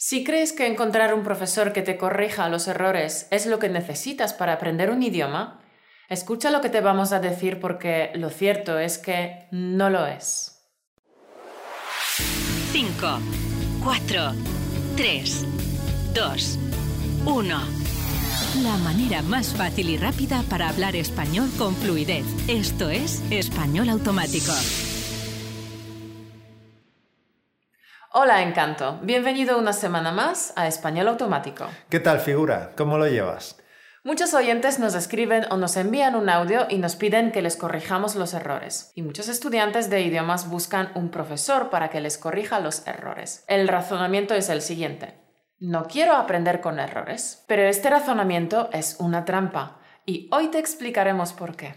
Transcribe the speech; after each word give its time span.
Si 0.00 0.22
crees 0.22 0.52
que 0.52 0.68
encontrar 0.68 1.12
un 1.12 1.24
profesor 1.24 1.72
que 1.72 1.82
te 1.82 1.96
corrija 1.96 2.48
los 2.48 2.68
errores 2.68 3.26
es 3.32 3.46
lo 3.46 3.58
que 3.58 3.68
necesitas 3.68 4.32
para 4.32 4.52
aprender 4.52 4.90
un 4.92 5.02
idioma, 5.02 5.60
escucha 6.08 6.52
lo 6.52 6.60
que 6.60 6.68
te 6.68 6.80
vamos 6.80 7.10
a 7.10 7.18
decir 7.18 7.58
porque 7.58 8.12
lo 8.14 8.30
cierto 8.30 8.78
es 8.78 8.96
que 8.96 9.48
no 9.50 9.90
lo 9.90 10.06
es. 10.06 10.62
5, 12.70 13.18
4, 13.82 14.32
3, 14.96 15.46
2, 16.14 16.58
1. 17.26 17.58
La 18.62 18.76
manera 18.76 19.22
más 19.22 19.52
fácil 19.52 19.90
y 19.90 19.96
rápida 19.96 20.44
para 20.48 20.68
hablar 20.68 20.94
español 20.94 21.50
con 21.58 21.74
fluidez. 21.74 22.24
Esto 22.46 22.88
es 22.88 23.20
Español 23.32 23.88
Automático. 23.88 24.52
Hola, 28.10 28.42
Encanto. 28.42 28.98
Bienvenido 29.02 29.58
una 29.58 29.74
semana 29.74 30.12
más 30.12 30.54
a 30.56 30.66
Español 30.66 31.08
Automático. 31.08 31.66
¿Qué 31.90 32.00
tal, 32.00 32.20
figura? 32.20 32.70
¿Cómo 32.74 32.96
lo 32.96 33.06
llevas? 33.06 33.58
Muchos 34.02 34.32
oyentes 34.32 34.78
nos 34.78 34.94
escriben 34.94 35.44
o 35.50 35.58
nos 35.58 35.76
envían 35.76 36.14
un 36.14 36.30
audio 36.30 36.66
y 36.70 36.78
nos 36.78 36.96
piden 36.96 37.32
que 37.32 37.42
les 37.42 37.56
corrijamos 37.56 38.16
los 38.16 38.32
errores. 38.32 38.92
Y 38.94 39.02
muchos 39.02 39.28
estudiantes 39.28 39.90
de 39.90 40.00
idiomas 40.00 40.48
buscan 40.48 40.90
un 40.94 41.10
profesor 41.10 41.68
para 41.68 41.90
que 41.90 42.00
les 42.00 42.16
corrija 42.16 42.60
los 42.60 42.86
errores. 42.86 43.44
El 43.46 43.68
razonamiento 43.68 44.34
es 44.34 44.48
el 44.48 44.62
siguiente. 44.62 45.14
No 45.58 45.84
quiero 45.84 46.14
aprender 46.14 46.62
con 46.62 46.80
errores, 46.80 47.44
pero 47.46 47.64
este 47.64 47.90
razonamiento 47.90 48.70
es 48.72 48.96
una 49.00 49.26
trampa 49.26 49.80
y 50.06 50.30
hoy 50.32 50.48
te 50.48 50.58
explicaremos 50.58 51.34
por 51.34 51.56
qué. 51.56 51.74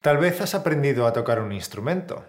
Tal 0.00 0.18
vez 0.18 0.40
has 0.40 0.56
aprendido 0.56 1.06
a 1.06 1.12
tocar 1.12 1.40
un 1.40 1.52
instrumento. 1.52 2.24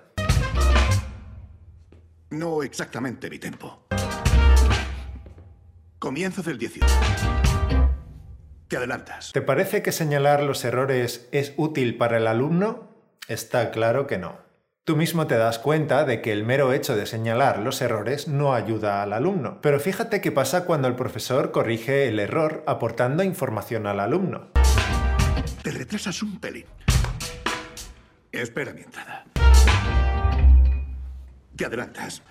No 2.31 2.63
exactamente 2.63 3.29
mi 3.29 3.39
tempo. 3.39 3.85
Comienzo 5.99 6.41
del 6.41 6.57
18. 6.57 6.87
Te 8.69 8.77
adelantas. 8.77 9.33
¿Te 9.33 9.41
parece 9.41 9.81
que 9.83 9.91
señalar 9.91 10.41
los 10.41 10.63
errores 10.63 11.27
es 11.33 11.53
útil 11.57 11.97
para 11.97 12.17
el 12.17 12.27
alumno? 12.27 12.87
Está 13.27 13.69
claro 13.71 14.07
que 14.07 14.17
no. 14.17 14.39
Tú 14.85 14.95
mismo 14.95 15.27
te 15.27 15.35
das 15.35 15.59
cuenta 15.59 16.05
de 16.05 16.21
que 16.21 16.31
el 16.31 16.45
mero 16.45 16.71
hecho 16.71 16.95
de 16.95 17.05
señalar 17.05 17.59
los 17.59 17.81
errores 17.81 18.29
no 18.29 18.53
ayuda 18.53 19.03
al 19.03 19.11
alumno. 19.11 19.59
Pero 19.61 19.81
fíjate 19.81 20.21
qué 20.21 20.31
pasa 20.31 20.63
cuando 20.63 20.87
el 20.87 20.95
profesor 20.95 21.51
corrige 21.51 22.07
el 22.07 22.17
error 22.17 22.63
aportando 22.65 23.23
información 23.23 23.87
al 23.87 23.99
alumno. 23.99 24.51
Te 25.63 25.71
retrasas 25.71 26.23
un 26.23 26.39
pelín. 26.39 26.65
Espera 28.31 28.73
mi 28.73 28.83
entrada. 28.83 29.25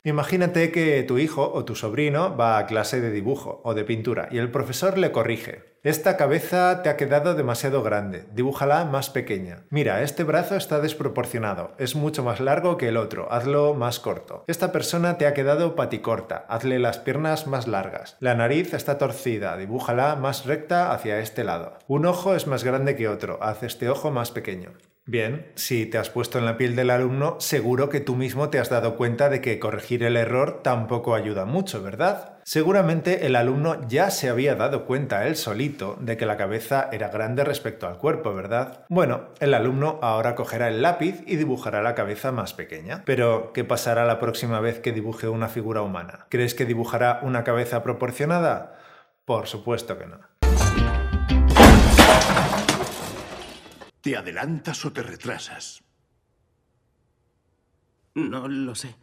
Imagínate 0.05 0.73
que 0.73 1.03
tu 1.03 1.19
hijo 1.19 1.53
o 1.53 1.65
tu 1.65 1.75
sobrino 1.75 2.37
va 2.37 2.59
a 2.59 2.67
clase 2.67 3.01
de 3.01 3.11
dibujo 3.11 3.61
o 3.65 3.75
de 3.75 3.85
pintura 3.85 4.29
y 4.31 4.39
el 4.39 4.51
profesor 4.51 4.99
le 4.99 5.13
corrige. 5.13 5.71
Esta 5.83 6.19
cabeza 6.19 6.83
te 6.83 6.91
ha 6.91 6.99
quedado 6.99 7.35
demasiado 7.35 7.83
grande, 7.83 8.27
dibújala 8.35 8.85
más 8.85 9.09
pequeña. 9.09 9.65
Mira, 9.71 10.03
este 10.03 10.25
brazo 10.25 10.55
está 10.57 10.79
desproporcionado, 10.79 11.75
es 11.79 11.97
mucho 11.97 12.23
más 12.23 12.39
largo 12.39 12.77
que 12.77 12.89
el 12.89 12.99
otro, 12.99 13.33
hazlo 13.33 13.73
más 13.73 13.99
corto. 13.99 14.45
Esta 14.47 14.73
persona 14.73 15.17
te 15.17 15.27
ha 15.27 15.33
quedado 15.33 15.77
paticorta, 15.77 16.45
hazle 16.51 16.79
las 16.79 16.99
piernas 16.99 17.47
más 17.47 17.67
largas. 17.67 18.19
La 18.21 18.35
nariz 18.35 18.75
está 18.75 18.99
torcida, 18.99 19.57
dibújala 19.57 20.17
más 20.17 20.45
recta 20.45 20.93
hacia 20.93 21.19
este 21.21 21.45
lado. 21.45 21.79
Un 21.89 22.05
ojo 22.05 22.35
es 22.35 22.47
más 22.47 22.63
grande 22.63 22.95
que 22.95 23.09
otro, 23.09 23.39
haz 23.41 23.63
este 23.63 23.89
ojo 23.89 24.11
más 24.11 24.33
pequeño. 24.33 24.73
Bien, 25.11 25.51
si 25.57 25.87
te 25.87 25.99
has 25.99 26.09
puesto 26.09 26.39
en 26.39 26.45
la 26.45 26.57
piel 26.57 26.77
del 26.77 26.89
alumno, 26.89 27.35
seguro 27.41 27.89
que 27.89 27.99
tú 27.99 28.15
mismo 28.15 28.49
te 28.49 28.61
has 28.61 28.71
dado 28.71 28.95
cuenta 28.95 29.29
de 29.29 29.41
que 29.41 29.59
corregir 29.59 30.05
el 30.05 30.17
error 30.17 30.61
tampoco 30.63 31.17
ayuda 31.17 31.47
mucho, 31.47 31.83
¿verdad? 31.83 32.39
Seguramente 32.45 33.27
el 33.27 33.35
alumno 33.35 33.89
ya 33.89 34.13
se 34.13 34.29
había 34.29 34.55
dado 34.55 34.87
cuenta 34.87 35.27
él 35.27 35.35
solito 35.35 35.97
de 35.99 36.17
que 36.17 36.27
la 36.27 36.37
cabeza 36.37 36.89
era 36.93 37.09
grande 37.09 37.43
respecto 37.43 37.89
al 37.89 37.99
cuerpo, 37.99 38.33
¿verdad? 38.33 38.85
Bueno, 38.89 39.31
el 39.41 39.55
alumno 39.55 39.99
ahora 40.01 40.37
cogerá 40.37 40.69
el 40.69 40.81
lápiz 40.81 41.25
y 41.27 41.35
dibujará 41.35 41.83
la 41.83 41.97
cabeza 41.97 42.31
más 42.31 42.55
pequeña. 42.55 43.03
Pero, 43.05 43.53
¿qué 43.53 43.65
pasará 43.65 44.05
la 44.05 44.21
próxima 44.21 44.61
vez 44.61 44.79
que 44.79 44.93
dibuje 44.93 45.27
una 45.27 45.49
figura 45.49 45.83
humana? 45.83 46.27
¿Crees 46.29 46.55
que 46.55 46.67
dibujará 46.67 47.19
una 47.25 47.43
cabeza 47.43 47.83
proporcionada? 47.83 48.79
Por 49.25 49.49
supuesto 49.49 49.99
que 49.99 50.07
no. 50.07 50.30
¿Te 54.01 54.17
adelantas 54.17 54.85
o 54.87 54.93
te 54.93 55.03
retrasas? 55.03 55.83
No 58.15 58.49
lo 58.49 58.75
sé. 58.75 58.95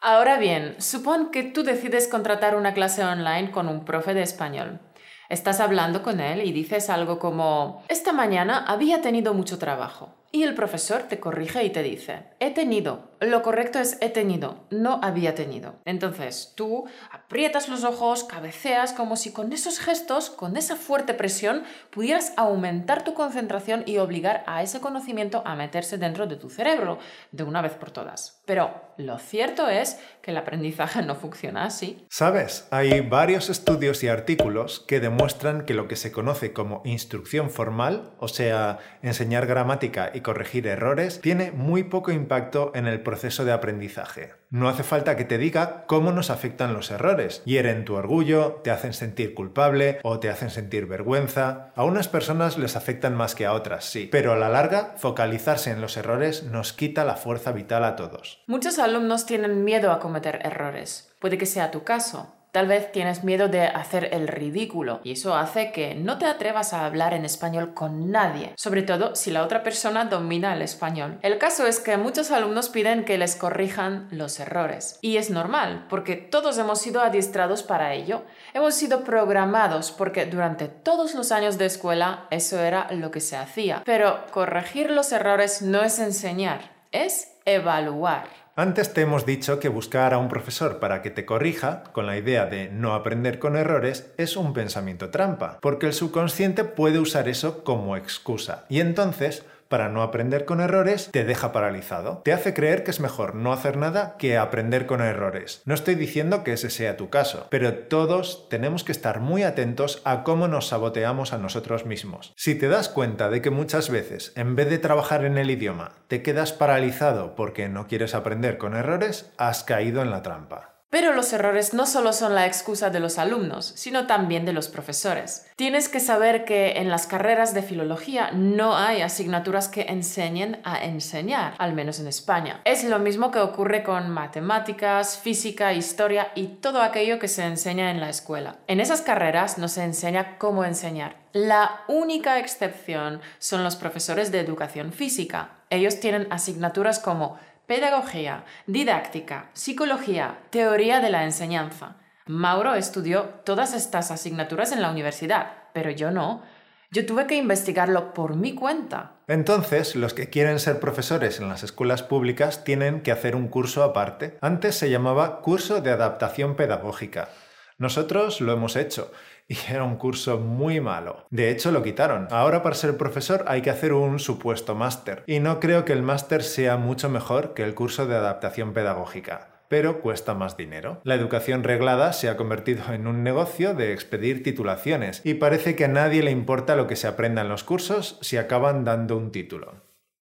Ahora 0.00 0.38
bien, 0.38 0.80
supón 0.82 1.30
que 1.30 1.44
tú 1.44 1.62
decides 1.62 2.08
contratar 2.08 2.56
una 2.56 2.74
clase 2.74 3.04
online 3.04 3.52
con 3.52 3.68
un 3.68 3.84
profe 3.84 4.14
de 4.14 4.22
español. 4.22 4.80
Estás 5.28 5.60
hablando 5.60 6.02
con 6.02 6.18
él 6.18 6.42
y 6.44 6.52
dices 6.52 6.90
algo 6.90 7.20
como, 7.20 7.84
esta 7.88 8.12
mañana 8.12 8.64
había 8.66 9.00
tenido 9.00 9.32
mucho 9.32 9.58
trabajo. 9.58 10.16
Y 10.32 10.42
el 10.42 10.54
profesor 10.54 11.02
te 11.02 11.20
corrige 11.20 11.62
y 11.62 11.70
te 11.70 11.84
dice, 11.84 12.24
he 12.40 12.50
tenido. 12.50 13.11
Lo 13.22 13.42
correcto 13.42 13.78
es 13.78 13.98
he 14.00 14.08
tenido, 14.08 14.64
no 14.70 14.98
había 15.00 15.36
tenido. 15.36 15.76
Entonces 15.84 16.54
tú 16.56 16.86
aprietas 17.12 17.68
los 17.68 17.84
ojos, 17.84 18.24
cabeceas 18.24 18.92
como 18.92 19.14
si 19.14 19.32
con 19.32 19.52
esos 19.52 19.78
gestos, 19.78 20.28
con 20.28 20.56
esa 20.56 20.74
fuerte 20.74 21.14
presión, 21.14 21.62
pudieras 21.90 22.32
aumentar 22.36 23.04
tu 23.04 23.14
concentración 23.14 23.84
y 23.86 23.98
obligar 23.98 24.42
a 24.48 24.64
ese 24.64 24.80
conocimiento 24.80 25.42
a 25.46 25.54
meterse 25.54 25.98
dentro 25.98 26.26
de 26.26 26.34
tu 26.34 26.50
cerebro 26.50 26.98
de 27.30 27.44
una 27.44 27.62
vez 27.62 27.74
por 27.74 27.92
todas. 27.92 28.42
Pero 28.44 28.74
lo 28.96 29.20
cierto 29.20 29.68
es 29.68 30.00
que 30.20 30.32
el 30.32 30.36
aprendizaje 30.36 31.02
no 31.02 31.14
funciona 31.14 31.64
así. 31.64 32.04
Sabes, 32.10 32.66
hay 32.72 33.02
varios 33.02 33.50
estudios 33.50 34.02
y 34.02 34.08
artículos 34.08 34.80
que 34.80 34.98
demuestran 34.98 35.64
que 35.64 35.74
lo 35.74 35.86
que 35.86 35.94
se 35.94 36.10
conoce 36.10 36.52
como 36.52 36.82
instrucción 36.84 37.50
formal, 37.50 38.14
o 38.18 38.26
sea, 38.26 38.80
enseñar 39.00 39.46
gramática 39.46 40.10
y 40.12 40.22
corregir 40.22 40.66
errores 40.66 41.20
tiene 41.20 41.52
muy 41.52 41.84
poco 41.84 42.10
impacto 42.10 42.72
en 42.74 42.88
el 42.88 43.00
proceso 43.00 43.11
de 43.44 43.52
aprendizaje. 43.52 44.34
No 44.50 44.68
hace 44.68 44.82
falta 44.82 45.16
que 45.16 45.24
te 45.24 45.38
diga 45.38 45.84
cómo 45.86 46.12
nos 46.12 46.30
afectan 46.30 46.74
los 46.74 46.90
errores. 46.90 47.42
Hieren 47.44 47.84
tu 47.84 47.94
orgullo, 47.94 48.60
te 48.64 48.70
hacen 48.70 48.92
sentir 48.92 49.34
culpable 49.34 49.98
o 50.02 50.18
te 50.18 50.30
hacen 50.30 50.50
sentir 50.50 50.86
vergüenza. 50.86 51.72
A 51.74 51.84
unas 51.84 52.08
personas 52.08 52.58
les 52.58 52.76
afectan 52.76 53.14
más 53.14 53.34
que 53.34 53.46
a 53.46 53.52
otras, 53.52 53.84
sí. 53.84 54.08
Pero 54.10 54.32
a 54.32 54.36
la 54.36 54.48
larga, 54.48 54.94
focalizarse 54.96 55.70
en 55.70 55.80
los 55.80 55.96
errores 55.96 56.44
nos 56.44 56.72
quita 56.72 57.04
la 57.04 57.16
fuerza 57.16 57.52
vital 57.52 57.84
a 57.84 57.96
todos. 57.96 58.42
Muchos 58.46 58.78
alumnos 58.78 59.26
tienen 59.26 59.64
miedo 59.64 59.92
a 59.92 60.00
cometer 60.00 60.40
errores. 60.44 61.14
Puede 61.18 61.38
que 61.38 61.46
sea 61.46 61.70
tu 61.70 61.84
caso. 61.84 62.34
Tal 62.52 62.66
vez 62.66 62.92
tienes 62.92 63.24
miedo 63.24 63.48
de 63.48 63.62
hacer 63.62 64.10
el 64.12 64.28
ridículo 64.28 65.00
y 65.04 65.12
eso 65.12 65.34
hace 65.34 65.72
que 65.72 65.94
no 65.94 66.18
te 66.18 66.26
atrevas 66.26 66.74
a 66.74 66.84
hablar 66.84 67.14
en 67.14 67.24
español 67.24 67.72
con 67.72 68.10
nadie, 68.10 68.52
sobre 68.56 68.82
todo 68.82 69.16
si 69.16 69.30
la 69.30 69.42
otra 69.42 69.62
persona 69.62 70.04
domina 70.04 70.52
el 70.52 70.60
español. 70.60 71.18
El 71.22 71.38
caso 71.38 71.66
es 71.66 71.80
que 71.80 71.96
muchos 71.96 72.30
alumnos 72.30 72.68
piden 72.68 73.06
que 73.06 73.16
les 73.16 73.36
corrijan 73.36 74.06
los 74.10 74.38
errores 74.38 74.98
y 75.00 75.16
es 75.16 75.30
normal 75.30 75.86
porque 75.88 76.16
todos 76.16 76.58
hemos 76.58 76.78
sido 76.78 77.00
adiestrados 77.00 77.62
para 77.62 77.94
ello. 77.94 78.22
Hemos 78.52 78.74
sido 78.74 79.02
programados 79.02 79.90
porque 79.90 80.26
durante 80.26 80.68
todos 80.68 81.14
los 81.14 81.32
años 81.32 81.56
de 81.56 81.64
escuela 81.64 82.26
eso 82.30 82.60
era 82.60 82.86
lo 82.90 83.10
que 83.10 83.20
se 83.20 83.38
hacía. 83.38 83.80
Pero 83.86 84.26
corregir 84.30 84.90
los 84.90 85.10
errores 85.12 85.62
no 85.62 85.82
es 85.82 85.98
enseñar, 85.98 86.70
es 86.90 87.32
evaluar. 87.46 88.41
Antes 88.54 88.92
te 88.92 89.00
hemos 89.00 89.24
dicho 89.24 89.58
que 89.60 89.70
buscar 89.70 90.12
a 90.12 90.18
un 90.18 90.28
profesor 90.28 90.78
para 90.78 91.00
que 91.00 91.10
te 91.10 91.24
corrija, 91.24 91.84
con 91.92 92.04
la 92.04 92.18
idea 92.18 92.44
de 92.44 92.68
no 92.68 92.92
aprender 92.92 93.38
con 93.38 93.56
errores, 93.56 94.12
es 94.18 94.36
un 94.36 94.52
pensamiento 94.52 95.08
trampa, 95.08 95.56
porque 95.62 95.86
el 95.86 95.94
subconsciente 95.94 96.64
puede 96.64 96.98
usar 96.98 97.30
eso 97.30 97.64
como 97.64 97.96
excusa. 97.96 98.66
Y 98.68 98.80
entonces 98.80 99.46
para 99.72 99.88
no 99.88 100.02
aprender 100.02 100.44
con 100.44 100.60
errores 100.60 101.08
te 101.10 101.24
deja 101.24 101.50
paralizado. 101.50 102.20
Te 102.26 102.34
hace 102.34 102.52
creer 102.52 102.84
que 102.84 102.90
es 102.90 103.00
mejor 103.00 103.34
no 103.34 103.54
hacer 103.54 103.78
nada 103.78 104.16
que 104.18 104.36
aprender 104.36 104.84
con 104.84 105.00
errores. 105.00 105.62
No 105.64 105.72
estoy 105.72 105.94
diciendo 105.94 106.44
que 106.44 106.52
ese 106.52 106.68
sea 106.68 106.98
tu 106.98 107.08
caso, 107.08 107.46
pero 107.48 107.72
todos 107.72 108.50
tenemos 108.50 108.84
que 108.84 108.92
estar 108.92 109.20
muy 109.20 109.44
atentos 109.44 110.02
a 110.04 110.24
cómo 110.24 110.46
nos 110.46 110.68
saboteamos 110.68 111.32
a 111.32 111.38
nosotros 111.38 111.86
mismos. 111.86 112.34
Si 112.36 112.54
te 112.54 112.68
das 112.68 112.90
cuenta 112.90 113.30
de 113.30 113.40
que 113.40 113.48
muchas 113.48 113.88
veces, 113.88 114.34
en 114.36 114.56
vez 114.56 114.68
de 114.68 114.76
trabajar 114.76 115.24
en 115.24 115.38
el 115.38 115.50
idioma, 115.50 115.92
te 116.06 116.20
quedas 116.20 116.52
paralizado 116.52 117.34
porque 117.34 117.70
no 117.70 117.86
quieres 117.86 118.14
aprender 118.14 118.58
con 118.58 118.76
errores, 118.76 119.32
has 119.38 119.64
caído 119.64 120.02
en 120.02 120.10
la 120.10 120.22
trampa. 120.22 120.71
Pero 120.92 121.14
los 121.14 121.32
errores 121.32 121.72
no 121.72 121.86
solo 121.86 122.12
son 122.12 122.34
la 122.34 122.44
excusa 122.44 122.90
de 122.90 123.00
los 123.00 123.16
alumnos, 123.16 123.72
sino 123.76 124.06
también 124.06 124.44
de 124.44 124.52
los 124.52 124.68
profesores. 124.68 125.46
Tienes 125.56 125.88
que 125.88 126.00
saber 126.00 126.44
que 126.44 126.72
en 126.72 126.90
las 126.90 127.06
carreras 127.06 127.54
de 127.54 127.62
filología 127.62 128.30
no 128.32 128.76
hay 128.76 129.00
asignaturas 129.00 129.68
que 129.68 129.86
enseñen 129.88 130.60
a 130.64 130.84
enseñar, 130.84 131.54
al 131.56 131.72
menos 131.72 131.98
en 131.98 132.08
España. 132.08 132.60
Es 132.66 132.84
lo 132.84 132.98
mismo 132.98 133.30
que 133.30 133.38
ocurre 133.38 133.82
con 133.82 134.10
matemáticas, 134.10 135.16
física, 135.16 135.72
historia 135.72 136.30
y 136.34 136.48
todo 136.48 136.82
aquello 136.82 137.18
que 137.18 137.28
se 137.28 137.46
enseña 137.46 137.90
en 137.90 137.98
la 137.98 138.10
escuela. 138.10 138.56
En 138.66 138.78
esas 138.78 139.00
carreras 139.00 139.56
no 139.56 139.68
se 139.68 139.84
enseña 139.84 140.36
cómo 140.36 140.62
enseñar. 140.62 141.16
La 141.32 141.84
única 141.88 142.38
excepción 142.38 143.22
son 143.38 143.64
los 143.64 143.76
profesores 143.76 144.30
de 144.30 144.40
educación 144.40 144.92
física. 144.92 145.52
Ellos 145.70 146.00
tienen 146.00 146.28
asignaturas 146.30 146.98
como 146.98 147.38
pedagogía, 147.66 148.44
didáctica, 148.66 149.50
psicología, 149.52 150.38
teoría 150.50 151.00
de 151.00 151.10
la 151.10 151.24
enseñanza. 151.24 151.96
Mauro 152.26 152.74
estudió 152.74 153.24
todas 153.44 153.74
estas 153.74 154.10
asignaturas 154.10 154.72
en 154.72 154.82
la 154.82 154.90
universidad, 154.90 155.52
pero 155.72 155.90
yo 155.90 156.10
no. 156.10 156.42
Yo 156.90 157.06
tuve 157.06 157.26
que 157.26 157.36
investigarlo 157.36 158.12
por 158.12 158.36
mi 158.36 158.54
cuenta. 158.54 159.12
Entonces, 159.26 159.96
los 159.96 160.12
que 160.12 160.28
quieren 160.28 160.58
ser 160.58 160.78
profesores 160.78 161.40
en 161.40 161.48
las 161.48 161.62
escuelas 161.62 162.02
públicas 162.02 162.64
tienen 162.64 163.00
que 163.00 163.12
hacer 163.12 163.34
un 163.34 163.48
curso 163.48 163.82
aparte. 163.82 164.36
Antes 164.42 164.76
se 164.76 164.90
llamaba 164.90 165.40
curso 165.40 165.80
de 165.80 165.90
adaptación 165.90 166.54
pedagógica. 166.54 167.30
Nosotros 167.78 168.40
lo 168.40 168.52
hemos 168.52 168.76
hecho 168.76 169.10
y 169.48 169.56
era 169.70 169.84
un 169.84 169.96
curso 169.96 170.38
muy 170.38 170.80
malo. 170.80 171.26
De 171.30 171.50
hecho, 171.50 171.70
lo 171.70 171.82
quitaron. 171.82 172.28
Ahora 172.30 172.62
para 172.62 172.74
ser 172.74 172.96
profesor 172.96 173.44
hay 173.46 173.62
que 173.62 173.70
hacer 173.70 173.92
un 173.92 174.18
supuesto 174.18 174.74
máster. 174.74 175.24
Y 175.26 175.40
no 175.40 175.60
creo 175.60 175.84
que 175.84 175.92
el 175.92 176.02
máster 176.02 176.42
sea 176.42 176.76
mucho 176.76 177.08
mejor 177.08 177.54
que 177.54 177.64
el 177.64 177.74
curso 177.74 178.06
de 178.06 178.16
adaptación 178.16 178.72
pedagógica 178.72 179.52
pero 179.72 180.02
cuesta 180.02 180.34
más 180.34 180.58
dinero. 180.58 181.00
La 181.02 181.14
educación 181.14 181.64
reglada 181.64 182.12
se 182.12 182.28
ha 182.28 182.36
convertido 182.36 182.92
en 182.92 183.06
un 183.06 183.22
negocio 183.22 183.72
de 183.72 183.94
expedir 183.94 184.42
titulaciones 184.42 185.22
y 185.24 185.32
parece 185.32 185.76
que 185.76 185.86
a 185.86 185.88
nadie 185.88 186.22
le 186.22 186.30
importa 186.30 186.76
lo 186.76 186.86
que 186.86 186.94
se 186.94 187.08
aprenda 187.08 187.40
en 187.40 187.48
los 187.48 187.64
cursos 187.64 188.18
si 188.20 188.36
acaban 188.36 188.84
dando 188.84 189.16
un 189.16 189.32
título. 189.32 189.80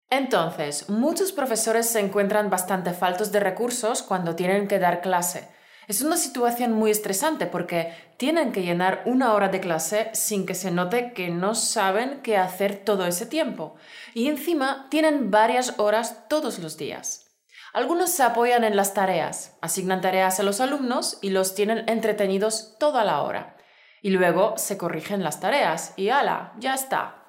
Entonces, 0.09 0.87
muchos 0.87 1.33
profesores 1.33 1.89
se 1.89 1.99
encuentran 1.99 2.49
bastante 2.49 2.93
faltos 2.93 3.33
de 3.33 3.41
recursos 3.41 4.03
cuando 4.03 4.37
tienen 4.37 4.69
que 4.69 4.79
dar 4.79 5.01
clase. 5.01 5.49
Es 5.91 6.01
una 6.01 6.15
situación 6.15 6.71
muy 6.71 6.89
estresante 6.89 7.47
porque 7.47 7.93
tienen 8.15 8.53
que 8.53 8.63
llenar 8.63 9.01
una 9.03 9.33
hora 9.33 9.49
de 9.49 9.59
clase 9.59 10.09
sin 10.13 10.45
que 10.45 10.55
se 10.55 10.71
note 10.71 11.11
que 11.11 11.29
no 11.29 11.53
saben 11.53 12.21
qué 12.23 12.37
hacer 12.37 12.77
todo 12.77 13.05
ese 13.05 13.25
tiempo. 13.25 13.75
Y 14.13 14.29
encima 14.29 14.87
tienen 14.89 15.31
varias 15.31 15.79
horas 15.79 16.29
todos 16.29 16.59
los 16.59 16.77
días. 16.77 17.25
Algunos 17.73 18.09
se 18.09 18.23
apoyan 18.23 18.63
en 18.63 18.77
las 18.77 18.93
tareas, 18.93 19.57
asignan 19.59 19.99
tareas 19.99 20.39
a 20.39 20.43
los 20.43 20.61
alumnos 20.61 21.17
y 21.21 21.31
los 21.31 21.55
tienen 21.55 21.83
entretenidos 21.89 22.77
toda 22.79 23.03
la 23.03 23.21
hora. 23.23 23.57
Y 24.01 24.11
luego 24.11 24.53
se 24.55 24.77
corrigen 24.77 25.25
las 25.25 25.41
tareas 25.41 25.91
y 25.97 26.07
¡ala! 26.07 26.53
Ya 26.57 26.73
está. 26.73 27.27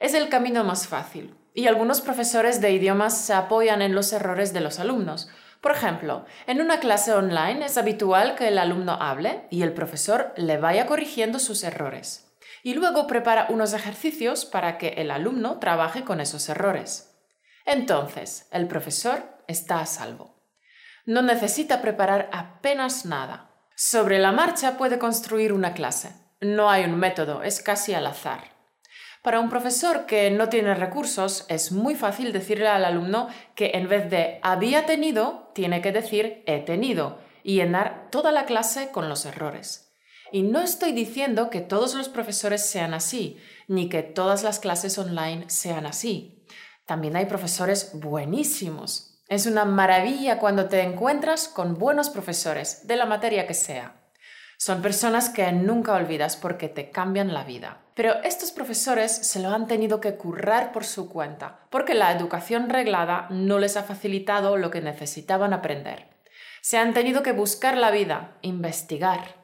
Es 0.00 0.14
el 0.14 0.30
camino 0.30 0.64
más 0.64 0.88
fácil. 0.88 1.36
Y 1.52 1.66
algunos 1.66 2.00
profesores 2.00 2.62
de 2.62 2.70
idiomas 2.70 3.18
se 3.18 3.34
apoyan 3.34 3.82
en 3.82 3.94
los 3.94 4.14
errores 4.14 4.54
de 4.54 4.62
los 4.62 4.78
alumnos. 4.78 5.28
Por 5.60 5.72
ejemplo, 5.72 6.24
en 6.46 6.60
una 6.60 6.78
clase 6.78 7.12
online 7.12 7.66
es 7.66 7.76
habitual 7.76 8.36
que 8.36 8.48
el 8.48 8.58
alumno 8.58 8.92
hable 8.92 9.46
y 9.50 9.62
el 9.62 9.72
profesor 9.72 10.32
le 10.36 10.56
vaya 10.56 10.86
corrigiendo 10.86 11.38
sus 11.38 11.64
errores. 11.64 12.32
Y 12.62 12.74
luego 12.74 13.06
prepara 13.06 13.46
unos 13.50 13.72
ejercicios 13.72 14.44
para 14.44 14.78
que 14.78 14.88
el 14.98 15.10
alumno 15.10 15.58
trabaje 15.58 16.04
con 16.04 16.20
esos 16.20 16.48
errores. 16.48 17.16
Entonces, 17.64 18.48
el 18.52 18.66
profesor 18.66 19.22
está 19.46 19.80
a 19.80 19.86
salvo. 19.86 20.38
No 21.04 21.22
necesita 21.22 21.82
preparar 21.82 22.28
apenas 22.32 23.04
nada. 23.04 23.50
Sobre 23.74 24.18
la 24.18 24.32
marcha 24.32 24.76
puede 24.76 24.98
construir 24.98 25.52
una 25.52 25.72
clase. 25.72 26.12
No 26.40 26.70
hay 26.70 26.84
un 26.84 26.98
método, 26.98 27.42
es 27.42 27.60
casi 27.62 27.94
al 27.94 28.06
azar. 28.06 28.57
Para 29.22 29.40
un 29.40 29.48
profesor 29.48 30.06
que 30.06 30.30
no 30.30 30.48
tiene 30.48 30.74
recursos, 30.74 31.44
es 31.48 31.72
muy 31.72 31.94
fácil 31.94 32.32
decirle 32.32 32.68
al 32.68 32.84
alumno 32.84 33.28
que 33.54 33.72
en 33.74 33.88
vez 33.88 34.10
de 34.10 34.38
había 34.42 34.86
tenido, 34.86 35.50
tiene 35.54 35.80
que 35.82 35.92
decir 35.92 36.42
he 36.46 36.60
tenido 36.60 37.18
y 37.42 37.56
llenar 37.56 38.08
toda 38.10 38.32
la 38.32 38.44
clase 38.44 38.90
con 38.90 39.08
los 39.08 39.26
errores. 39.26 39.92
Y 40.30 40.42
no 40.42 40.60
estoy 40.60 40.92
diciendo 40.92 41.50
que 41.50 41.60
todos 41.60 41.94
los 41.94 42.08
profesores 42.08 42.64
sean 42.64 42.94
así, 42.94 43.38
ni 43.66 43.88
que 43.88 44.02
todas 44.02 44.42
las 44.42 44.60
clases 44.60 44.98
online 44.98 45.48
sean 45.48 45.86
así. 45.86 46.44
También 46.86 47.16
hay 47.16 47.26
profesores 47.26 47.92
buenísimos, 47.94 49.08
es 49.28 49.44
una 49.44 49.66
maravilla 49.66 50.38
cuando 50.38 50.70
te 50.70 50.80
encuentras 50.80 51.48
con 51.48 51.74
buenos 51.74 52.08
profesores, 52.08 52.86
de 52.86 52.96
la 52.96 53.04
materia 53.04 53.46
que 53.46 53.52
sea. 53.52 53.97
Son 54.60 54.82
personas 54.82 55.30
que 55.30 55.52
nunca 55.52 55.94
olvidas 55.94 56.36
porque 56.36 56.68
te 56.68 56.90
cambian 56.90 57.32
la 57.32 57.44
vida. 57.44 57.78
Pero 57.94 58.14
estos 58.24 58.50
profesores 58.50 59.12
se 59.12 59.38
lo 59.38 59.50
han 59.50 59.68
tenido 59.68 60.00
que 60.00 60.16
currar 60.16 60.72
por 60.72 60.84
su 60.84 61.08
cuenta, 61.08 61.60
porque 61.70 61.94
la 61.94 62.10
educación 62.10 62.68
reglada 62.68 63.28
no 63.30 63.60
les 63.60 63.76
ha 63.76 63.84
facilitado 63.84 64.56
lo 64.56 64.72
que 64.72 64.80
necesitaban 64.80 65.52
aprender. 65.52 66.08
Se 66.60 66.76
han 66.76 66.92
tenido 66.92 67.22
que 67.22 67.30
buscar 67.30 67.76
la 67.76 67.92
vida, 67.92 68.36
investigar, 68.42 69.36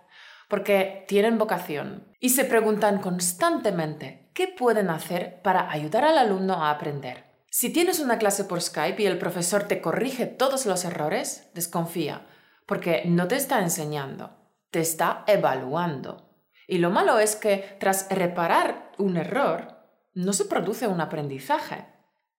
porque 0.49 1.05
tienen 1.07 1.39
vocación 1.39 2.09
y 2.19 2.31
se 2.31 2.45
preguntan 2.45 2.99
constantemente 2.99 4.31
qué 4.35 4.49
pueden 4.49 4.91
hacer 4.91 5.41
para 5.43 5.71
ayudar 5.71 6.05
al 6.05 6.19
alumno 6.19 6.55
a 6.55 6.71
aprender. 6.71 7.25
Si 7.51 7.73
tienes 7.73 8.01
una 8.01 8.19
clase 8.19 8.43
por 8.43 8.61
Skype 8.61 9.01
y 9.01 9.07
el 9.07 9.19
profesor 9.19 9.63
te 9.63 9.81
corrige 9.81 10.27
todos 10.27 10.67
los 10.67 10.85
errores, 10.85 11.51
desconfía, 11.55 12.27
porque 12.67 13.05
no 13.07 13.29
te 13.29 13.37
está 13.37 13.61
enseñando, 13.61 14.44
te 14.75 14.81
está 14.81 15.23
evaluando. 15.29 16.33
Y 16.67 16.79
lo 16.79 16.91
malo 16.91 17.21
es 17.21 17.37
que 17.37 17.77
tras 17.79 18.09
reparar 18.11 18.91
un 18.99 19.17
error, 19.17 19.69
no 20.15 20.33
se 20.33 20.47
produce 20.47 20.89
un 20.89 21.01
aprendizaje. 21.01 21.87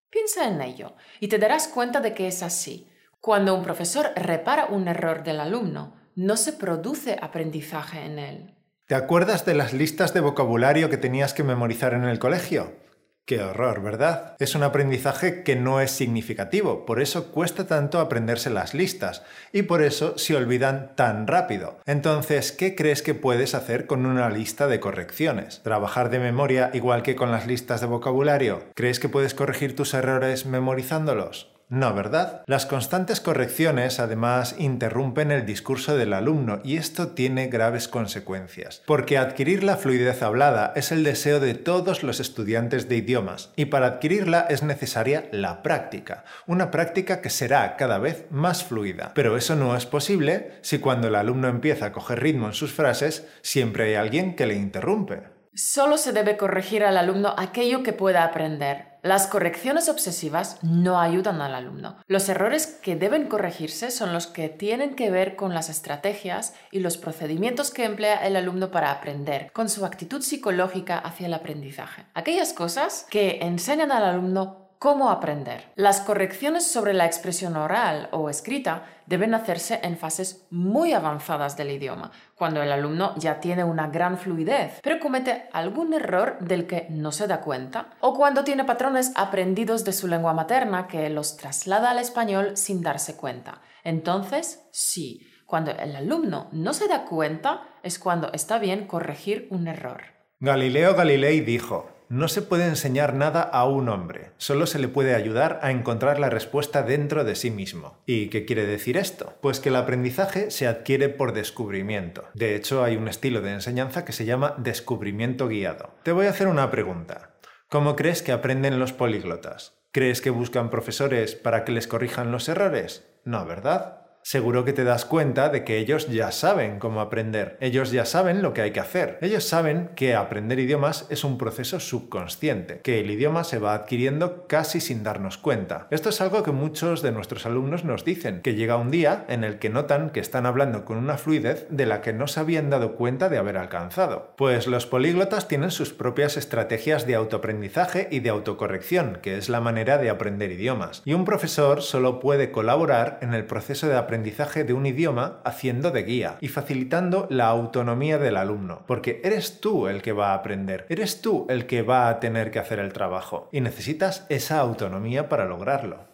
Piensa 0.10 0.46
en 0.46 0.60
ello 0.60 0.96
y 1.22 1.30
te 1.30 1.38
darás 1.38 1.70
cuenta 1.70 2.02
de 2.02 2.14
que 2.14 2.28
es 2.28 2.44
así. 2.44 2.92
Cuando 3.22 3.56
un 3.56 3.64
profesor 3.64 4.12
repara 4.18 4.66
un 4.66 4.90
error 4.90 5.24
del 5.24 5.40
alumno, 5.40 5.96
no 6.16 6.36
se 6.36 6.52
produce 6.52 7.18
aprendizaje 7.22 8.04
en 8.04 8.20
él. 8.20 8.56
¿Te 8.86 8.96
acuerdas 8.96 9.46
de 9.46 9.56
las 9.56 9.72
listas 9.72 10.14
de 10.14 10.20
vocabulario 10.20 10.90
que 10.90 10.98
tenías 10.98 11.34
que 11.34 11.44
memorizar 11.44 11.94
en 11.94 12.04
el 12.04 12.20
colegio? 12.20 12.76
Qué 13.26 13.42
horror, 13.42 13.82
¿verdad? 13.82 14.36
Es 14.38 14.54
un 14.54 14.62
aprendizaje 14.62 15.42
que 15.42 15.56
no 15.56 15.82
es 15.82 15.90
significativo, 15.90 16.86
por 16.86 17.02
eso 17.02 17.32
cuesta 17.32 17.66
tanto 17.66 18.00
aprenderse 18.00 18.52
las 18.52 18.76
listas 18.76 19.24
y 19.52 19.64
por 19.64 19.82
eso 19.82 20.16
se 20.20 20.36
olvidan 20.36 20.92
tan 20.96 21.26
rápido. 21.26 21.80
Entonces, 21.88 22.52
¿qué 22.52 22.76
crees 22.76 23.02
que 23.02 23.16
puedes 23.16 23.56
hacer 23.56 23.88
con 23.88 24.06
una 24.06 24.30
lista 24.30 24.68
de 24.68 24.80
correcciones? 24.80 25.62
¿Trabajar 25.64 26.12
de 26.12 26.20
memoria 26.20 26.70
igual 26.76 27.02
que 27.02 27.16
con 27.16 27.32
las 27.32 27.48
listas 27.48 27.82
de 27.82 27.88
vocabulario? 27.88 28.64
¿Crees 28.76 29.00
que 29.00 29.10
puedes 29.10 29.34
corregir 29.34 29.76
tus 29.76 29.96
errores 29.96 30.46
memorizándolos? 30.46 31.55
No, 31.68 31.96
¿verdad? 31.96 32.44
Las 32.46 32.68
constantes 32.68 33.20
correcciones 33.20 34.00
además 34.00 34.56
interrumpen 34.60 35.32
el 35.32 35.48
discurso 35.48 35.98
del 35.98 36.14
alumno 36.14 36.60
y 36.64 36.78
esto 36.78 37.10
tiene 37.10 37.48
graves 37.48 37.88
consecuencias, 37.88 38.84
porque 38.86 39.18
adquirir 39.18 39.64
la 39.64 39.76
fluidez 39.76 40.22
hablada 40.22 40.74
es 40.76 40.92
el 40.92 41.04
deseo 41.04 41.40
de 41.40 41.56
todos 41.56 42.04
los 42.04 42.20
estudiantes 42.20 42.88
de 42.88 42.98
idiomas 42.98 43.52
y 43.56 43.66
para 43.66 43.88
adquirirla 43.88 44.46
es 44.48 44.62
necesaria 44.62 45.28
la 45.32 45.64
práctica, 45.64 46.24
una 46.46 46.70
práctica 46.70 47.22
que 47.22 47.32
será 47.32 47.76
cada 47.78 47.98
vez 47.98 48.26
más 48.30 48.64
fluida. 48.64 49.12
Pero 49.16 49.36
eso 49.36 49.56
no 49.56 49.76
es 49.76 49.88
posible 49.88 50.52
si 50.62 50.78
cuando 50.78 51.08
el 51.08 51.16
alumno 51.16 51.48
empieza 51.48 51.88
a 51.88 51.92
coger 51.92 52.22
ritmo 52.22 52.46
en 52.46 52.54
sus 52.54 52.74
frases 52.74 53.28
siempre 53.42 53.86
hay 53.86 53.96
alguien 53.96 54.36
que 54.36 54.46
le 54.46 54.54
interrumpe. 54.54 55.35
Solo 55.56 55.98
se 55.98 56.12
debe 56.12 56.36
corregir 56.36 56.84
al 56.84 56.98
alumno 56.98 57.34
aquello 57.38 57.82
que 57.82 57.94
pueda 57.94 58.26
aprender. 58.26 58.96
Las 59.04 59.28
correcciones 59.28 59.88
obsesivas 59.88 60.58
no 60.64 61.00
ayudan 61.00 61.40
al 61.40 61.56
alumno. 61.56 61.96
Los 62.08 62.28
errores 62.28 62.68
que 62.68 62.98
deben 62.98 63.28
corregirse 63.28 63.90
son 63.90 64.12
los 64.12 64.28
que 64.28 64.50
tienen 64.50 64.96
que 64.96 65.12
ver 65.12 65.38
con 65.38 65.54
las 65.54 65.70
estrategias 65.70 66.56
y 66.72 66.80
los 66.80 66.98
procedimientos 66.98 67.72
que 67.72 67.86
emplea 67.86 68.28
el 68.28 68.36
alumno 68.36 68.70
para 68.70 68.92
aprender, 68.92 69.50
con 69.54 69.70
su 69.70 69.86
actitud 69.86 70.22
psicológica 70.22 70.98
hacia 70.98 71.28
el 71.28 71.34
aprendizaje. 71.34 72.04
Aquellas 72.16 72.52
cosas 72.52 73.06
que 73.10 73.40
enseñan 73.42 73.94
al 73.94 74.04
alumno 74.04 74.65
cómo 74.80 75.10
aprender. 75.10 75.72
Las 75.76 76.02
correcciones 76.02 76.66
sobre 76.72 76.94
la 76.94 77.06
expresión 77.06 77.56
oral 77.56 78.10
o 78.12 78.30
escrita 78.30 78.86
deben 79.06 79.34
hacerse 79.34 79.80
en 79.84 79.98
fases 79.98 80.46
muy 80.50 80.94
avanzadas 80.94 81.58
del 81.58 81.72
idioma, 81.72 82.12
cuando 82.36 82.62
el 82.62 82.72
alumno 82.72 83.14
ya 83.18 83.40
tiene 83.40 83.64
una 83.64 83.88
gran 83.88 84.18
fluidez, 84.18 84.80
pero 84.82 85.00
comete 85.00 85.48
algún 85.54 85.94
error 85.94 86.38
del 86.40 86.68
que 86.68 86.88
no 86.90 87.12
se 87.12 87.28
da 87.28 87.42
cuenta, 87.42 87.92
o 88.00 88.14
cuando 88.16 88.44
tiene 88.44 88.64
patrones 88.64 89.12
aprendidos 89.16 89.84
de 89.86 89.94
su 89.94 90.08
lengua 90.08 90.34
materna 90.34 90.88
que 90.88 91.10
los 91.10 91.38
traslada 91.38 91.92
al 91.92 92.00
español 92.00 92.58
sin 92.58 92.82
darse 92.82 93.16
cuenta. 93.16 93.62
Entonces, 93.84 94.68
sí, 94.72 95.28
cuando 95.46 95.72
el 95.72 95.96
alumno 95.96 96.50
no 96.52 96.74
se 96.74 96.88
da 96.88 97.06
cuenta 97.06 97.62
es 97.84 98.00
cuando 98.00 98.32
está 98.34 98.58
bien 98.58 98.88
corregir 98.88 99.48
un 99.52 99.68
error. 99.68 100.02
Galileo 100.40 100.96
Galilei 100.96 101.40
dijo, 101.42 101.95
no 102.10 102.28
se 102.28 102.42
puede 102.42 102.66
enseñar 102.66 103.14
nada 103.14 103.42
a 103.42 103.66
un 103.66 103.90
hombre, 103.90 104.32
solo 104.38 104.66
se 104.68 104.80
le 104.80 104.88
puede 104.88 105.16
ayudar 105.16 105.60
a 105.62 105.72
encontrar 105.72 106.20
la 106.20 106.30
respuesta 106.30 106.84
dentro 106.84 107.24
de 107.24 107.36
sí 107.36 107.52
mismo. 107.52 108.02
¿Y 108.06 108.28
qué 108.30 108.46
quiere 108.46 108.66
decir 108.66 108.98
esto? 108.98 109.34
Pues 109.42 109.60
que 109.60 109.70
el 109.70 109.76
aprendizaje 109.76 110.52
se 110.52 110.68
adquiere 110.68 111.10
por 111.10 111.34
descubrimiento. 111.34 112.26
De 112.34 112.56
hecho, 112.56 112.84
hay 112.84 112.96
un 112.98 113.08
estilo 113.08 113.42
de 113.42 113.54
enseñanza 113.54 114.06
que 114.06 114.14
se 114.14 114.26
llama 114.26 114.56
descubrimiento 114.58 115.48
guiado. 115.48 115.96
Te 116.04 116.12
voy 116.12 116.28
a 116.28 116.32
hacer 116.32 116.48
una 116.48 116.72
pregunta. 116.72 117.36
¿Cómo 117.70 117.96
crees 117.96 118.22
que 118.22 118.32
aprenden 118.32 118.80
los 118.80 118.94
políglotas? 118.94 119.74
¿Crees 119.92 120.22
que 120.22 120.30
buscan 120.30 120.70
profesores 120.70 121.36
para 121.36 121.64
que 121.64 121.72
les 121.72 121.88
corrijan 121.88 122.32
los 122.32 122.50
errores? 122.50 123.06
No, 123.24 123.46
¿verdad? 123.46 124.05
Seguro 124.28 124.66
que 124.66 124.74
te 124.74 124.84
das 124.84 125.06
cuenta 125.06 125.50
de 125.50 125.64
que 125.64 125.78
ellos 125.78 126.08
ya 126.08 126.32
saben 126.32 126.80
cómo 126.80 127.00
aprender, 127.00 127.58
ellos 127.62 127.92
ya 127.92 128.06
saben 128.06 128.42
lo 128.42 128.54
que 128.54 128.64
hay 128.64 128.72
que 128.72 128.80
hacer, 128.80 129.20
ellos 129.22 129.48
saben 129.48 129.92
que 129.96 130.16
aprender 130.16 130.58
idiomas 130.58 131.06
es 131.12 131.24
un 131.24 131.38
proceso 131.38 131.80
subconsciente, 131.80 132.80
que 132.80 133.00
el 133.00 133.12
idioma 133.12 133.44
se 133.44 133.60
va 133.60 133.76
adquiriendo 133.76 134.48
casi 134.48 134.82
sin 134.82 135.04
darnos 135.04 135.38
cuenta. 135.38 135.86
Esto 135.92 136.10
es 136.10 136.22
algo 136.22 136.42
que 136.42 136.52
muchos 136.52 137.04
de 137.04 137.12
nuestros 137.12 137.46
alumnos 137.46 137.84
nos 137.84 138.04
dicen, 138.04 138.42
que 138.42 138.56
llega 138.56 138.78
un 138.78 138.90
día 138.90 139.26
en 139.30 139.44
el 139.44 139.60
que 139.60 139.70
notan 139.70 140.10
que 140.10 140.22
están 140.22 140.48
hablando 140.48 140.86
con 140.86 140.98
una 140.98 141.20
fluidez 141.20 141.68
de 141.70 141.86
la 141.86 142.02
que 142.02 142.12
no 142.12 142.26
se 142.26 142.40
habían 142.40 142.72
dado 142.72 142.96
cuenta 142.96 143.30
de 143.30 143.38
haber 143.38 143.58
alcanzado. 143.58 144.34
Pues 144.38 144.66
los 144.66 144.88
políglotas 144.88 145.48
tienen 145.48 145.70
sus 145.70 145.94
propias 145.94 146.36
estrategias 146.36 147.06
de 147.06 147.14
autoaprendizaje 147.14 148.08
y 148.10 148.22
de 148.22 148.32
autocorrección, 148.32 149.20
que 149.22 149.38
es 149.38 149.50
la 149.50 149.62
manera 149.62 150.00
de 150.00 150.10
aprender 150.10 150.52
idiomas. 150.52 151.04
Y 151.06 151.14
un 151.14 151.26
profesor 151.26 151.84
solo 151.84 152.20
puede 152.20 152.50
colaborar 152.50 153.20
en 153.22 153.36
el 153.36 153.46
proceso 153.46 153.88
de 153.88 153.94
aprendizaje 153.94 154.15
aprendizaje 154.16 154.64
de 154.64 154.72
un 154.72 154.86
idioma 154.86 155.42
haciendo 155.44 155.92
de 155.92 156.04
guía 156.04 156.38
y 156.40 156.48
facilitando 156.48 157.28
la 157.30 157.48
autonomía 157.48 158.18
del 158.18 158.38
alumno, 158.38 158.86
porque 158.88 159.20
eres 159.26 159.60
tú 159.60 159.88
el 159.88 160.02
que 160.02 160.14
va 160.14 160.30
a 160.30 160.36
aprender, 160.36 160.86
eres 160.88 161.22
tú 161.22 161.46
el 161.50 161.66
que 161.66 161.82
va 161.82 162.08
a 162.08 162.22
tener 162.22 162.50
que 162.50 162.60
hacer 162.60 162.80
el 162.80 162.94
trabajo 162.94 163.50
y 163.52 163.60
necesitas 163.60 164.26
esa 164.30 164.60
autonomía 164.60 165.28
para 165.28 165.44
lograrlo. 165.44 166.08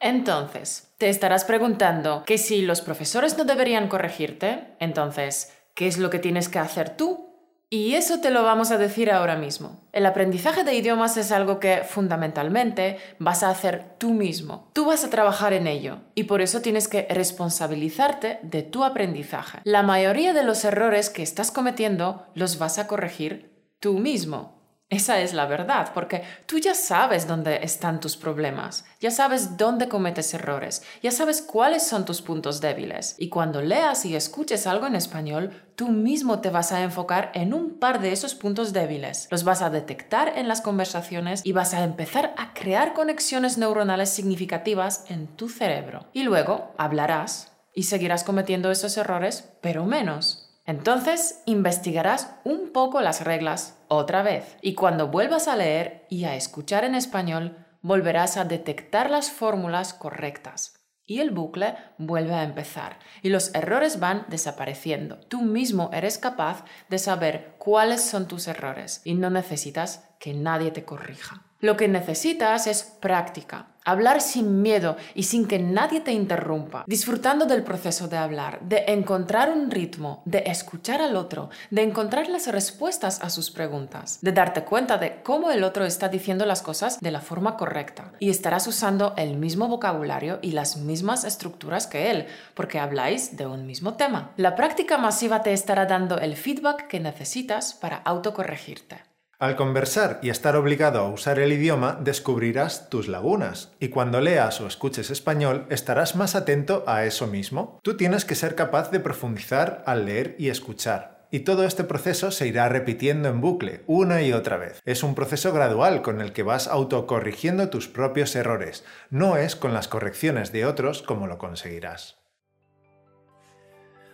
Entonces, 0.00 0.92
te 0.98 1.08
estarás 1.08 1.44
preguntando 1.44 2.24
que 2.26 2.36
si 2.36 2.62
los 2.62 2.80
profesores 2.80 3.38
no 3.38 3.44
deberían 3.44 3.86
corregirte, 3.86 4.74
entonces, 4.80 5.56
¿qué 5.74 5.86
es 5.86 5.98
lo 5.98 6.10
que 6.10 6.18
tienes 6.18 6.48
que 6.48 6.58
hacer 6.58 6.96
tú 6.96 7.29
y 7.72 7.94
eso 7.94 8.18
te 8.18 8.30
lo 8.30 8.42
vamos 8.42 8.72
a 8.72 8.78
decir 8.78 9.12
ahora 9.12 9.36
mismo. 9.36 9.80
El 9.92 10.04
aprendizaje 10.04 10.64
de 10.64 10.74
idiomas 10.74 11.16
es 11.16 11.30
algo 11.30 11.60
que 11.60 11.82
fundamentalmente 11.88 12.98
vas 13.20 13.44
a 13.44 13.50
hacer 13.50 13.94
tú 13.96 14.12
mismo. 14.12 14.68
Tú 14.72 14.86
vas 14.86 15.04
a 15.04 15.10
trabajar 15.10 15.52
en 15.52 15.68
ello 15.68 15.98
y 16.16 16.24
por 16.24 16.42
eso 16.42 16.62
tienes 16.62 16.88
que 16.88 17.06
responsabilizarte 17.08 18.40
de 18.42 18.62
tu 18.64 18.82
aprendizaje. 18.82 19.60
La 19.62 19.84
mayoría 19.84 20.32
de 20.32 20.42
los 20.42 20.64
errores 20.64 21.10
que 21.10 21.22
estás 21.22 21.52
cometiendo 21.52 22.26
los 22.34 22.58
vas 22.58 22.80
a 22.80 22.88
corregir 22.88 23.52
tú 23.78 23.98
mismo. 24.00 24.59
Esa 24.90 25.20
es 25.20 25.34
la 25.34 25.46
verdad, 25.46 25.92
porque 25.94 26.24
tú 26.46 26.58
ya 26.58 26.74
sabes 26.74 27.28
dónde 27.28 27.60
están 27.62 28.00
tus 28.00 28.16
problemas, 28.16 28.84
ya 28.98 29.12
sabes 29.12 29.56
dónde 29.56 29.88
cometes 29.88 30.34
errores, 30.34 30.82
ya 31.00 31.12
sabes 31.12 31.42
cuáles 31.42 31.86
son 31.86 32.04
tus 32.04 32.22
puntos 32.22 32.60
débiles. 32.60 33.14
Y 33.16 33.28
cuando 33.28 33.62
leas 33.62 34.04
y 34.04 34.16
escuches 34.16 34.66
algo 34.66 34.88
en 34.88 34.96
español, 34.96 35.52
tú 35.76 35.90
mismo 35.90 36.40
te 36.40 36.50
vas 36.50 36.72
a 36.72 36.82
enfocar 36.82 37.30
en 37.34 37.54
un 37.54 37.78
par 37.78 38.00
de 38.00 38.10
esos 38.10 38.34
puntos 38.34 38.72
débiles. 38.72 39.28
Los 39.30 39.44
vas 39.44 39.62
a 39.62 39.70
detectar 39.70 40.36
en 40.36 40.48
las 40.48 40.60
conversaciones 40.60 41.42
y 41.44 41.52
vas 41.52 41.72
a 41.72 41.84
empezar 41.84 42.34
a 42.36 42.52
crear 42.52 42.92
conexiones 42.92 43.58
neuronales 43.58 44.10
significativas 44.10 45.04
en 45.08 45.28
tu 45.28 45.48
cerebro. 45.48 46.08
Y 46.12 46.24
luego 46.24 46.74
hablarás 46.78 47.52
y 47.72 47.84
seguirás 47.84 48.24
cometiendo 48.24 48.72
esos 48.72 48.96
errores, 48.96 49.52
pero 49.60 49.86
menos. 49.86 50.48
Entonces 50.66 51.42
investigarás 51.46 52.34
un 52.42 52.72
poco 52.72 53.00
las 53.00 53.22
reglas 53.22 53.76
otra 53.90 54.22
vez. 54.22 54.56
Y 54.62 54.74
cuando 54.74 55.08
vuelvas 55.08 55.48
a 55.48 55.56
leer 55.56 56.06
y 56.08 56.24
a 56.24 56.36
escuchar 56.36 56.84
en 56.84 56.94
español 56.94 57.66
volverás 57.82 58.36
a 58.36 58.44
detectar 58.44 59.10
las 59.10 59.30
fórmulas 59.30 59.92
correctas. 59.92 60.74
Y 61.04 61.18
el 61.18 61.32
bucle 61.32 61.74
vuelve 61.98 62.34
a 62.34 62.44
empezar. 62.44 63.00
Y 63.20 63.30
los 63.30 63.52
errores 63.54 63.98
van 63.98 64.26
desapareciendo. 64.28 65.18
Tú 65.18 65.42
mismo 65.42 65.90
eres 65.92 66.18
capaz 66.18 66.64
de 66.88 66.98
saber 66.98 67.56
cuáles 67.58 68.02
son 68.02 68.28
tus 68.28 68.46
errores. 68.46 69.00
Y 69.04 69.14
no 69.14 69.28
necesitas 69.28 70.08
que 70.20 70.34
nadie 70.34 70.70
te 70.70 70.84
corrija. 70.84 71.42
Lo 71.60 71.76
que 71.76 71.88
necesitas 71.88 72.66
es 72.66 72.84
práctica, 72.84 73.66
hablar 73.84 74.22
sin 74.22 74.62
miedo 74.62 74.96
y 75.14 75.24
sin 75.24 75.46
que 75.46 75.58
nadie 75.58 76.00
te 76.00 76.10
interrumpa, 76.10 76.84
disfrutando 76.86 77.44
del 77.44 77.62
proceso 77.62 78.08
de 78.08 78.16
hablar, 78.16 78.60
de 78.62 78.84
encontrar 78.88 79.50
un 79.50 79.70
ritmo, 79.70 80.22
de 80.24 80.44
escuchar 80.46 81.02
al 81.02 81.16
otro, 81.16 81.50
de 81.70 81.82
encontrar 81.82 82.28
las 82.28 82.46
respuestas 82.46 83.20
a 83.22 83.28
sus 83.28 83.50
preguntas, 83.50 84.20
de 84.22 84.32
darte 84.32 84.64
cuenta 84.64 84.96
de 84.96 85.20
cómo 85.22 85.50
el 85.50 85.62
otro 85.62 85.84
está 85.84 86.08
diciendo 86.08 86.46
las 86.46 86.62
cosas 86.62 86.98
de 86.98 87.10
la 87.10 87.20
forma 87.20 87.58
correcta 87.58 88.12
y 88.20 88.30
estarás 88.30 88.66
usando 88.66 89.12
el 89.18 89.36
mismo 89.36 89.68
vocabulario 89.68 90.38
y 90.40 90.52
las 90.52 90.78
mismas 90.78 91.24
estructuras 91.24 91.86
que 91.86 92.10
él, 92.10 92.26
porque 92.54 92.78
habláis 92.78 93.36
de 93.36 93.46
un 93.46 93.66
mismo 93.66 93.94
tema. 93.94 94.30
La 94.38 94.54
práctica 94.54 94.96
masiva 94.96 95.42
te 95.42 95.52
estará 95.52 95.84
dando 95.84 96.18
el 96.18 96.36
feedback 96.36 96.86
que 96.86 97.00
necesitas 97.00 97.74
para 97.74 97.96
autocorregirte. 97.96 99.09
Al 99.40 99.56
conversar 99.56 100.20
y 100.22 100.28
estar 100.28 100.54
obligado 100.54 101.00
a 101.00 101.08
usar 101.08 101.38
el 101.38 101.50
idioma, 101.50 101.98
descubrirás 101.98 102.90
tus 102.90 103.08
lagunas. 103.08 103.72
Y 103.80 103.88
cuando 103.88 104.20
leas 104.20 104.60
o 104.60 104.66
escuches 104.66 105.08
español, 105.08 105.64
estarás 105.70 106.14
más 106.14 106.34
atento 106.34 106.84
a 106.86 107.06
eso 107.06 107.26
mismo. 107.26 107.78
Tú 107.82 107.96
tienes 107.96 108.26
que 108.26 108.34
ser 108.34 108.54
capaz 108.54 108.90
de 108.90 109.00
profundizar 109.00 109.82
al 109.86 110.04
leer 110.04 110.36
y 110.38 110.50
escuchar. 110.50 111.26
Y 111.30 111.40
todo 111.40 111.64
este 111.64 111.84
proceso 111.84 112.32
se 112.32 112.48
irá 112.48 112.68
repitiendo 112.68 113.30
en 113.30 113.40
bucle, 113.40 113.82
una 113.86 114.20
y 114.20 114.34
otra 114.34 114.58
vez. 114.58 114.82
Es 114.84 115.02
un 115.02 115.14
proceso 115.14 115.54
gradual 115.54 116.02
con 116.02 116.20
el 116.20 116.34
que 116.34 116.42
vas 116.42 116.68
autocorrigiendo 116.68 117.70
tus 117.70 117.88
propios 117.88 118.36
errores. 118.36 118.84
No 119.08 119.38
es 119.38 119.56
con 119.56 119.72
las 119.72 119.88
correcciones 119.88 120.52
de 120.52 120.66
otros 120.66 121.00
como 121.00 121.26
lo 121.26 121.38
conseguirás. 121.38 122.19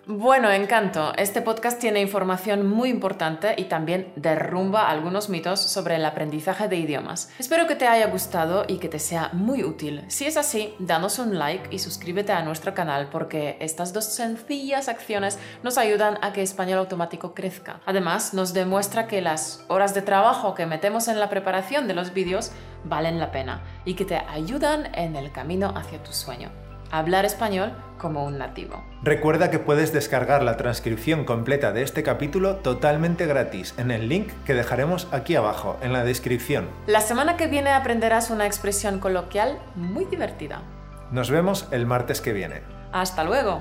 Bueno, 0.08 0.52
encanto. 0.52 1.12
Este 1.16 1.42
podcast 1.42 1.80
tiene 1.80 2.00
información 2.00 2.64
muy 2.64 2.90
importante 2.90 3.56
y 3.56 3.64
también 3.64 4.12
derrumba 4.14 4.88
algunos 4.88 5.28
mitos 5.28 5.60
sobre 5.60 5.96
el 5.96 6.04
aprendizaje 6.04 6.68
de 6.68 6.76
idiomas. 6.76 7.28
Espero 7.40 7.66
que 7.66 7.74
te 7.74 7.88
haya 7.88 8.06
gustado 8.06 8.66
y 8.68 8.78
que 8.78 8.88
te 8.88 9.00
sea 9.00 9.30
muy 9.32 9.64
útil. 9.64 10.04
Si 10.06 10.24
es 10.24 10.36
así, 10.36 10.72
danos 10.78 11.18
un 11.18 11.40
like 11.40 11.74
y 11.74 11.80
suscríbete 11.80 12.30
a 12.30 12.44
nuestro 12.44 12.72
canal 12.72 13.08
porque 13.10 13.56
estas 13.58 13.92
dos 13.92 14.04
sencillas 14.04 14.88
acciones 14.88 15.40
nos 15.64 15.76
ayudan 15.76 16.18
a 16.22 16.32
que 16.32 16.42
Español 16.42 16.78
Automático 16.78 17.34
crezca. 17.34 17.80
Además, 17.84 18.32
nos 18.32 18.54
demuestra 18.54 19.08
que 19.08 19.20
las 19.20 19.64
horas 19.66 19.92
de 19.92 20.02
trabajo 20.02 20.54
que 20.54 20.66
metemos 20.66 21.08
en 21.08 21.18
la 21.18 21.28
preparación 21.28 21.88
de 21.88 21.94
los 21.94 22.14
vídeos 22.14 22.52
valen 22.84 23.18
la 23.18 23.32
pena 23.32 23.64
y 23.84 23.94
que 23.94 24.04
te 24.04 24.18
ayudan 24.18 24.94
en 24.94 25.16
el 25.16 25.32
camino 25.32 25.74
hacia 25.74 26.00
tu 26.00 26.12
sueño 26.12 26.65
hablar 26.90 27.24
español 27.24 27.72
como 27.98 28.24
un 28.24 28.38
nativo. 28.38 28.84
Recuerda 29.02 29.50
que 29.50 29.58
puedes 29.58 29.92
descargar 29.92 30.42
la 30.42 30.56
transcripción 30.56 31.24
completa 31.24 31.72
de 31.72 31.82
este 31.82 32.02
capítulo 32.02 32.56
totalmente 32.56 33.26
gratis 33.26 33.74
en 33.78 33.90
el 33.90 34.08
link 34.08 34.28
que 34.44 34.54
dejaremos 34.54 35.08
aquí 35.12 35.36
abajo, 35.36 35.78
en 35.82 35.92
la 35.92 36.04
descripción. 36.04 36.68
La 36.86 37.00
semana 37.00 37.36
que 37.36 37.46
viene 37.46 37.70
aprenderás 37.70 38.30
una 38.30 38.46
expresión 38.46 38.98
coloquial 38.98 39.58
muy 39.74 40.04
divertida. 40.04 40.62
Nos 41.10 41.30
vemos 41.30 41.68
el 41.70 41.86
martes 41.86 42.20
que 42.20 42.32
viene. 42.32 42.62
Hasta 42.92 43.24
luego. 43.24 43.60